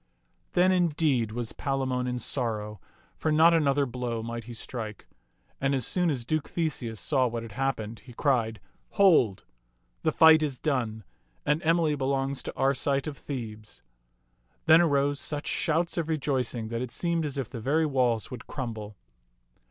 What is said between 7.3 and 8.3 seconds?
had happened, he